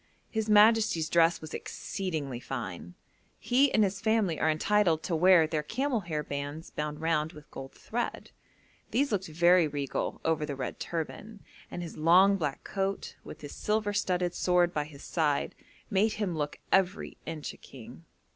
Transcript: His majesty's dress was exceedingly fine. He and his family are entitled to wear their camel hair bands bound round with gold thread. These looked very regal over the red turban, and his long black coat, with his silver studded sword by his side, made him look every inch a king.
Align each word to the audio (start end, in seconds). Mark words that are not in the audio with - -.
His 0.31 0.49
majesty's 0.49 1.09
dress 1.09 1.41
was 1.41 1.53
exceedingly 1.53 2.39
fine. 2.39 2.95
He 3.37 3.71
and 3.71 3.83
his 3.83 4.01
family 4.01 4.39
are 4.39 4.49
entitled 4.49 5.03
to 5.03 5.15
wear 5.15 5.45
their 5.45 5.61
camel 5.61 5.99
hair 5.99 6.23
bands 6.23 6.71
bound 6.71 6.99
round 7.01 7.33
with 7.33 7.51
gold 7.51 7.73
thread. 7.73 8.31
These 8.89 9.11
looked 9.11 9.27
very 9.27 9.67
regal 9.67 10.19
over 10.25 10.43
the 10.43 10.55
red 10.55 10.79
turban, 10.79 11.43
and 11.69 11.83
his 11.83 11.97
long 11.97 12.35
black 12.37 12.63
coat, 12.63 13.15
with 13.23 13.41
his 13.41 13.53
silver 13.53 13.93
studded 13.93 14.33
sword 14.33 14.73
by 14.73 14.85
his 14.85 15.03
side, 15.03 15.53
made 15.91 16.13
him 16.13 16.35
look 16.35 16.57
every 16.71 17.17
inch 17.27 17.53
a 17.53 17.57
king. 17.57 18.03